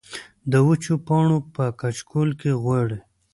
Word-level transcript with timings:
د 0.51 0.53
وچو 0.67 0.93
پاڼو 1.07 1.37
پۀ 1.53 1.65
کچکول 1.81 2.29
کې 2.39 2.51
غواړي 2.63 2.99